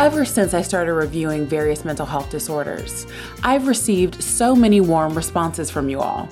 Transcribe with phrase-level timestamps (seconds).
[0.00, 3.06] Ever since I started reviewing various mental health disorders,
[3.42, 6.26] I've received so many warm responses from you all.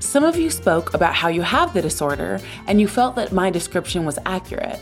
[0.00, 3.48] Some of you spoke about how you have the disorder and you felt that my
[3.48, 4.78] description was accurate,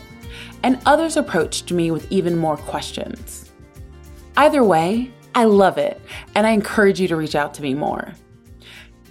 [0.63, 3.49] and others approached me with even more questions.
[4.35, 6.01] Either way, I love it,
[6.35, 8.11] and I encourage you to reach out to me more.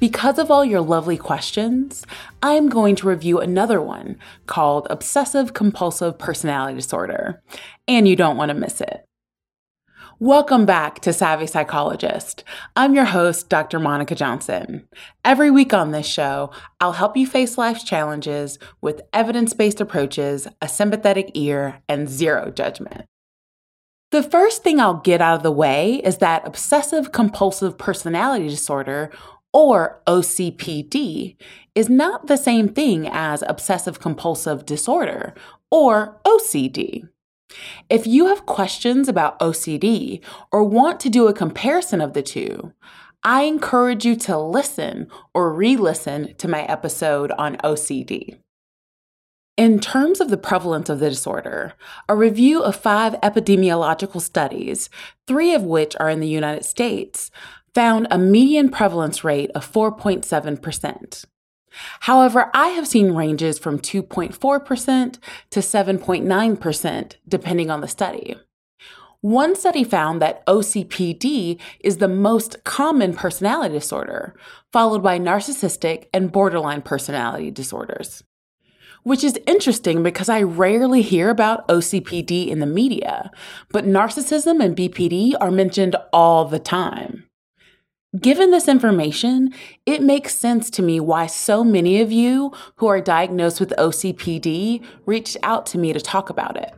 [0.03, 2.05] Because of all your lovely questions,
[2.43, 7.41] I am going to review another one called Obsessive Compulsive Personality Disorder,
[7.87, 9.05] and you don't want to miss it.
[10.19, 12.43] Welcome back to Savvy Psychologist.
[12.75, 13.79] I'm your host, Dr.
[13.79, 14.89] Monica Johnson.
[15.25, 20.49] Every week on this show, I'll help you face life's challenges with evidence based approaches,
[20.61, 23.07] a sympathetic ear, and zero judgment.
[24.13, 29.11] The first thing I'll get out of the way is that obsessive compulsive personality disorder,
[29.53, 31.37] or OCPD,
[31.75, 35.35] is not the same thing as obsessive compulsive disorder,
[35.71, 37.09] or OCD.
[37.91, 42.73] If you have questions about OCD or want to do a comparison of the two,
[43.23, 48.39] I encourage you to listen or re listen to my episode on OCD.
[49.59, 51.75] In terms of the prevalence of the disorder,
[52.09, 54.89] a review of five epidemiological studies,
[55.29, 57.31] three of which are in the United States,
[57.75, 61.25] found a median prevalence rate of 4.7%.
[62.01, 65.19] However, I have seen ranges from 2.4%
[65.51, 68.37] to 7.9%, depending on the study.
[69.23, 74.35] One study found that OCPD is the most common personality disorder,
[74.73, 78.25] followed by narcissistic and borderline personality disorders.
[79.05, 83.31] Which is interesting because I rarely hear about OCPD in the media,
[83.71, 87.25] but narcissism and BPD are mentioned all the time.
[88.21, 89.55] Given this information,
[89.87, 94.85] it makes sense to me why so many of you who are diagnosed with OCPD
[95.07, 96.75] reached out to me to talk about it.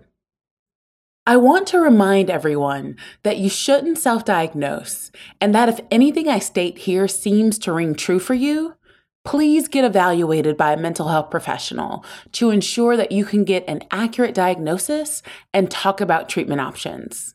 [1.26, 6.38] I want to remind everyone that you shouldn't self diagnose, and that if anything I
[6.38, 8.74] state here seems to ring true for you,
[9.24, 13.82] please get evaluated by a mental health professional to ensure that you can get an
[13.90, 15.20] accurate diagnosis
[15.52, 17.33] and talk about treatment options.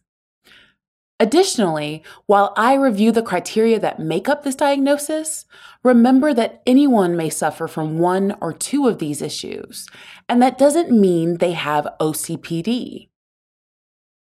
[1.21, 5.45] Additionally, while I review the criteria that make up this diagnosis,
[5.83, 9.89] remember that anyone may suffer from one or two of these issues,
[10.29, 13.09] and that doesn't mean they have OCPD.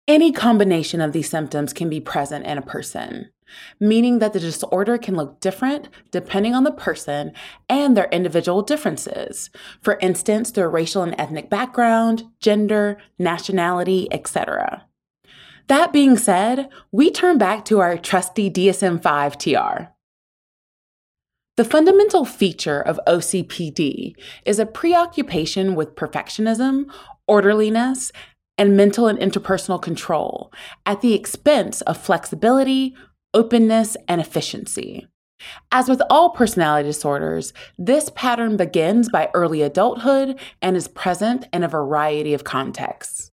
[0.07, 3.31] Any combination of these symptoms can be present in a person,
[3.81, 7.33] meaning that the disorder can look different depending on the person
[7.71, 9.49] and their individual differences.
[9.81, 14.87] For instance, their racial and ethnic background, gender, nationality, etc.
[15.69, 19.93] That being said, we turn back to our trusty DSM 5 TR.
[21.57, 24.15] The fundamental feature of OCPD
[24.47, 26.87] is a preoccupation with perfectionism,
[27.27, 28.11] orderliness,
[28.57, 30.53] and mental and interpersonal control
[30.87, 32.95] at the expense of flexibility,
[33.35, 35.07] openness, and efficiency.
[35.71, 41.65] As with all personality disorders, this pattern begins by early adulthood and is present in
[41.65, 43.32] a variety of contexts.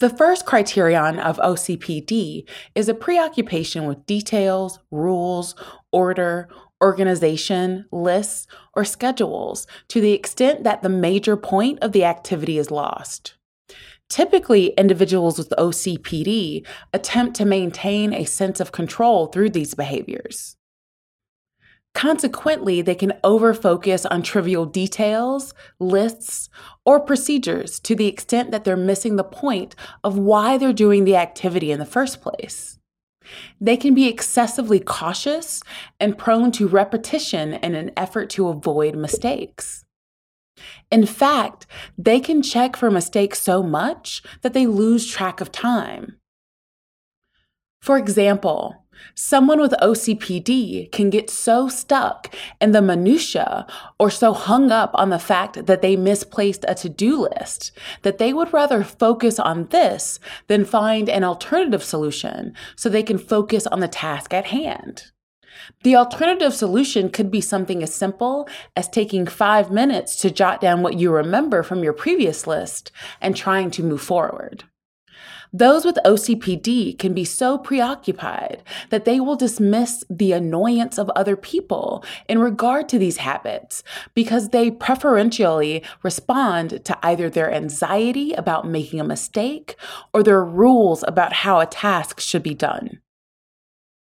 [0.00, 5.54] The first criterion of OCPD is a preoccupation with details, rules,
[5.92, 6.48] order,
[6.82, 12.70] organization, lists, or schedules to the extent that the major point of the activity is
[12.70, 13.34] lost.
[14.08, 20.56] Typically, individuals with OCPD attempt to maintain a sense of control through these behaviors.
[21.94, 26.48] Consequently, they can overfocus on trivial details, lists,
[26.84, 31.16] or procedures to the extent that they're missing the point of why they're doing the
[31.16, 32.78] activity in the first place.
[33.60, 35.62] They can be excessively cautious
[35.98, 39.84] and prone to repetition in an effort to avoid mistakes.
[40.90, 41.66] In fact,
[41.96, 46.18] they can check for mistakes so much that they lose track of time.
[47.80, 48.79] For example,
[49.14, 53.66] someone with OCPD can get so stuck in the minutia
[53.98, 58.32] or so hung up on the fact that they misplaced a to-do list that they
[58.32, 63.80] would rather focus on this than find an alternative solution so they can focus on
[63.80, 65.10] the task at hand.
[65.82, 70.82] The alternative solution could be something as simple as taking five minutes to jot down
[70.82, 74.64] what you remember from your previous list and trying to move forward.
[75.52, 81.36] Those with OCPD can be so preoccupied that they will dismiss the annoyance of other
[81.36, 83.82] people in regard to these habits
[84.14, 89.74] because they preferentially respond to either their anxiety about making a mistake
[90.14, 93.00] or their rules about how a task should be done.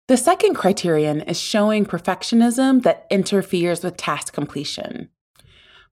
[0.08, 5.10] The second criterion is showing perfectionism that interferes with task completion.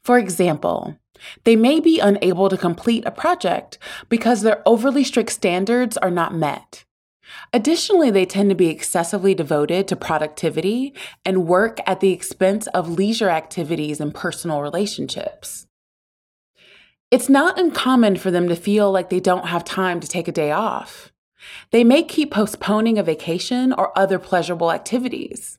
[0.07, 0.97] For example,
[1.43, 3.77] they may be unable to complete a project
[4.09, 6.85] because their overly strict standards are not met.
[7.53, 10.95] Additionally, they tend to be excessively devoted to productivity
[11.25, 15.67] and work at the expense of leisure activities and personal relationships.
[17.11, 20.33] It's not uncommon for them to feel like they don't have time to take a
[20.33, 21.13] day off.
[21.73, 25.59] They may keep postponing a vacation or other pleasurable activities.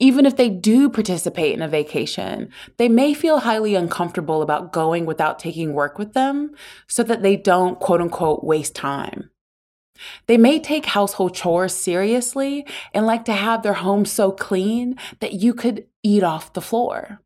[0.00, 5.06] Even if they do participate in a vacation, they may feel highly uncomfortable about going
[5.06, 6.54] without taking work with them
[6.86, 9.30] so that they don't quote unquote waste time.
[10.26, 12.64] They may take household chores seriously
[12.94, 17.20] and like to have their home so clean that you could eat off the floor.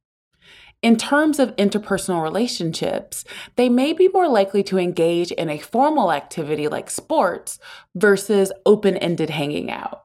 [0.81, 3.25] In terms of interpersonal relationships,
[3.55, 7.61] they may be more likely to engage in a formal activity like sports
[7.95, 10.02] versus open ended hanging out.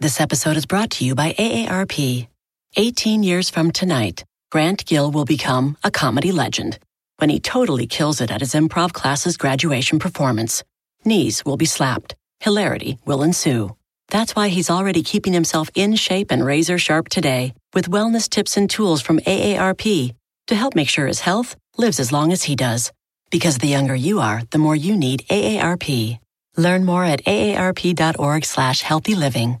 [0.00, 2.28] This episode is brought to you by AARP.
[2.76, 6.78] 18 years from tonight, Grant Gill will become a comedy legend
[7.16, 10.62] when he totally kills it at his improv class's graduation performance.
[11.04, 13.74] Knees will be slapped, hilarity will ensue.
[14.06, 18.56] That's why he's already keeping himself in shape and razor sharp today with wellness tips
[18.56, 20.14] and tools from AARP
[20.46, 22.92] to help make sure his health lives as long as he does.
[23.32, 26.20] Because the younger you are, the more you need AARP.
[26.56, 29.60] Learn more at aarp.org slash healthy living.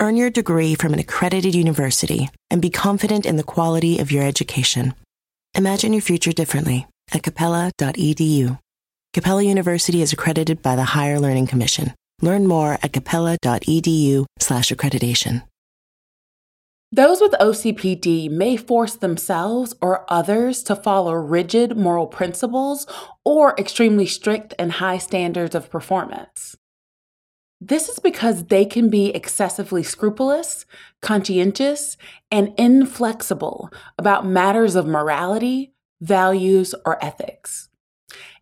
[0.00, 4.24] Earn your degree from an accredited university and be confident in the quality of your
[4.24, 4.94] education.
[5.54, 8.58] Imagine your future differently at capella.edu.
[9.12, 11.92] Capella University is accredited by the Higher Learning Commission.
[12.22, 15.42] Learn more at capella.edu/slash accreditation.
[16.90, 22.86] Those with OCPD may force themselves or others to follow rigid moral principles
[23.22, 26.56] or extremely strict and high standards of performance.
[27.60, 30.64] This is because they can be excessively scrupulous,
[31.02, 31.98] conscientious,
[32.30, 37.68] and inflexible about matters of morality, values, or ethics.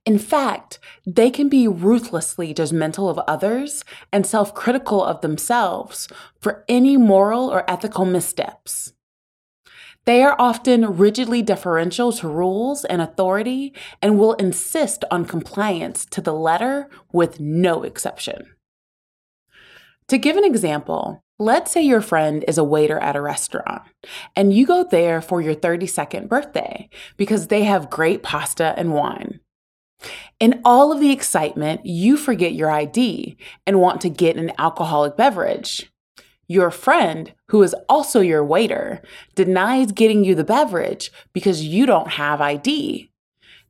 [0.06, 6.08] In fact, they can be ruthlessly judgmental of others and self critical of themselves
[6.40, 8.92] for any moral or ethical missteps.
[10.04, 16.20] They are often rigidly deferential to rules and authority and will insist on compliance to
[16.20, 18.54] the letter with no exception.
[20.08, 23.82] To give an example, let's say your friend is a waiter at a restaurant
[24.34, 26.88] and you go there for your 32nd birthday
[27.18, 29.40] because they have great pasta and wine.
[30.40, 33.36] In all of the excitement, you forget your ID
[33.66, 35.90] and want to get an alcoholic beverage.
[36.46, 39.02] Your friend, who is also your waiter,
[39.34, 43.10] denies getting you the beverage because you don't have ID.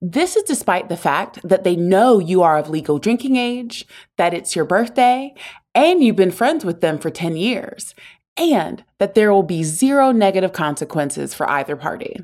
[0.01, 3.85] This is despite the fact that they know you are of legal drinking age,
[4.17, 5.35] that it's your birthday,
[5.79, 7.95] and you've been friends with them for 10 years,
[8.37, 12.17] and that there will be zero negative consequences for either party.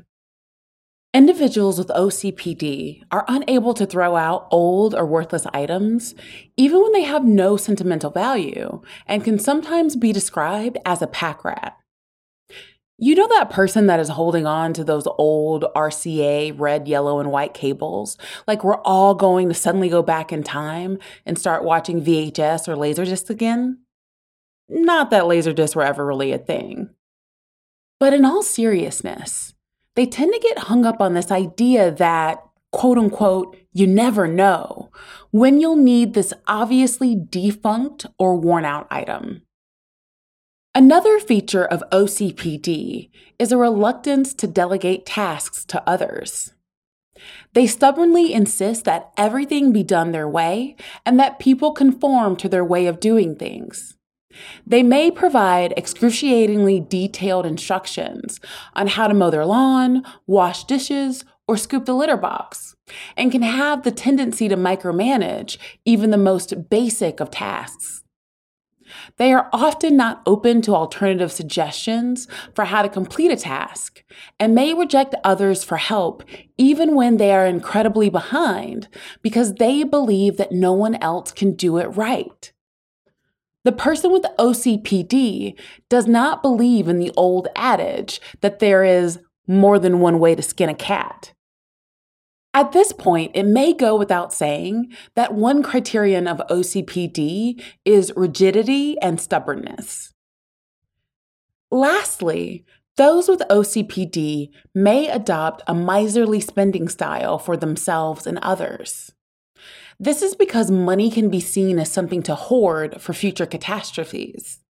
[1.13, 6.15] Individuals with OCPD are unable to throw out old or worthless items,
[6.57, 11.45] even when they have no sentimental value, and can sometimes be described as a pack
[11.45, 11.77] rat.
[12.97, 17.29] You know that person that is holding on to those old RCA red, yellow, and
[17.29, 18.17] white cables?
[18.47, 22.75] Like we're all going to suddenly go back in time and start watching VHS or
[22.75, 23.79] Laserdisc again?
[24.69, 26.89] Not that Laserdiscs were ever really a thing.
[27.99, 29.53] But in all seriousness,
[29.95, 34.89] they tend to get hung up on this idea that, quote unquote, you never know
[35.31, 39.44] when you'll need this obviously defunct or worn out item.
[40.77, 46.51] Another feature of OCPD is a reluctance to delegate tasks to others.
[47.53, 52.65] They stubbornly insist that everything be done their way and that people conform to their
[52.65, 53.95] way of doing things.
[54.67, 58.41] They may provide excruciatingly detailed instructions
[58.73, 62.75] on how to mow their lawn, wash dishes, or scoop the litter box,
[63.15, 68.03] and can have the tendency to micromanage even the most basic of tasks.
[69.17, 74.03] They are often not open to alternative suggestions for how to complete a task
[74.39, 76.23] and may reject others for help
[76.57, 78.87] even when they are incredibly behind
[79.21, 82.51] because they believe that no one else can do it right.
[83.63, 85.59] The person with OCPD
[85.89, 90.41] does not believe in the old adage that there is more than one way to
[90.41, 91.33] skin a cat.
[92.55, 98.97] At this point, it may go without saying that one criterion of OCPD is rigidity
[99.01, 100.13] and stubbornness.
[101.69, 102.63] Lastly,
[102.95, 109.11] those with OCPD may adopt a miserly spending style for themselves and others.
[109.99, 114.63] This is because money can be seen as something to hoard for future catastrophes.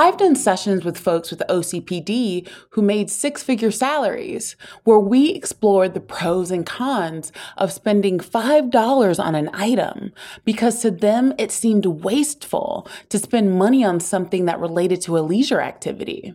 [0.00, 5.92] I've done sessions with folks with OCPD who made six figure salaries where we explored
[5.92, 10.12] the pros and cons of spending $5 on an item
[10.44, 15.26] because to them it seemed wasteful to spend money on something that related to a
[15.26, 16.32] leisure activity.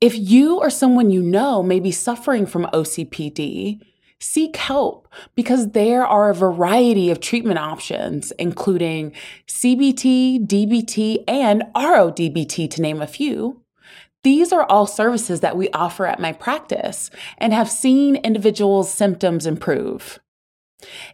[0.00, 3.80] If you or someone you know may be suffering from OCPD,
[4.22, 9.12] seek help because there are a variety of treatment options, including
[9.46, 13.62] CBT, DBT, and RODBT, to name a few.
[14.22, 19.46] These are all services that we offer at my practice and have seen individuals' symptoms
[19.46, 20.20] improve.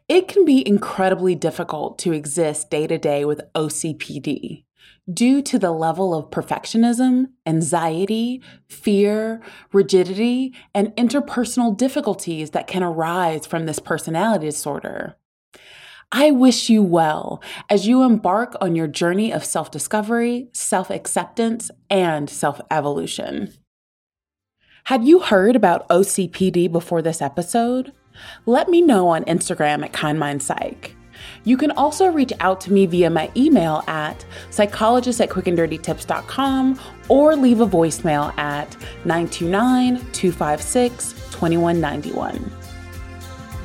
[0.09, 4.65] It can be incredibly difficult to exist day to day with OCPD
[5.13, 9.41] due to the level of perfectionism, anxiety, fear,
[9.73, 15.17] rigidity, and interpersonal difficulties that can arise from this personality disorder.
[16.11, 21.71] I wish you well as you embark on your journey of self discovery, self acceptance,
[21.91, 23.53] and self evolution.
[24.85, 27.93] Had you heard about OCPD before this episode?
[28.47, 30.98] Let me know on Instagram at KindMindPsych.
[31.45, 37.37] You can also reach out to me via my email at psychologist at quickanddirtytips.com or
[37.37, 42.53] leave a voicemail at 929 256 2191.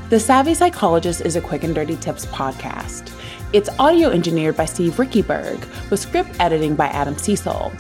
[0.10, 3.12] The Savvy Psychologist is a Quick and Dirty Tips podcast.
[3.52, 7.72] It's audio engineered by Steve Riekeberg with script editing by Adam Cecil.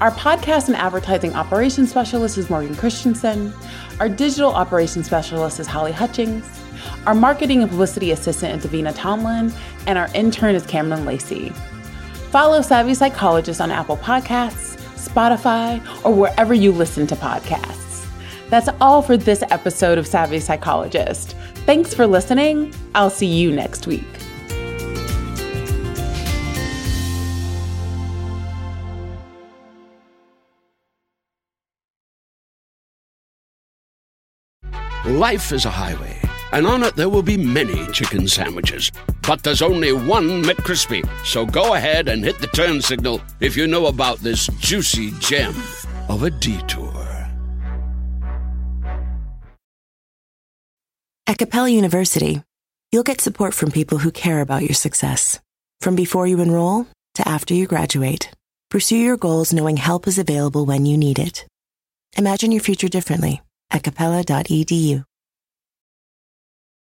[0.00, 3.52] Our podcast and advertising operations specialist is Morgan Christensen.
[4.00, 6.61] Our digital operations specialist is Holly Hutchings.
[7.06, 9.52] Our marketing and publicity assistant is Davina Tomlin,
[9.86, 11.50] and our intern is Cameron Lacey.
[12.30, 18.06] Follow Savvy Psychologist on Apple Podcasts, Spotify, or wherever you listen to podcasts.
[18.48, 21.36] That's all for this episode of Savvy Psychologist.
[21.66, 22.74] Thanks for listening.
[22.94, 24.04] I'll see you next week.
[35.04, 36.20] Life is a highway
[36.52, 38.92] and on it there will be many chicken sandwiches.
[39.26, 41.02] But there's only one McCrispy.
[41.24, 45.54] So go ahead and hit the turn signal if you know about this juicy gem
[46.08, 46.92] of a detour.
[51.26, 52.42] At Capella University,
[52.90, 55.40] you'll get support from people who care about your success.
[55.80, 58.30] From before you enroll to after you graduate,
[58.70, 61.46] pursue your goals knowing help is available when you need it.
[62.18, 63.40] Imagine your future differently
[63.70, 65.04] at capella.edu.